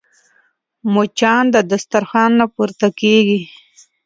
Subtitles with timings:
[0.93, 3.39] مچان د دسترخوان نه پورته کېږي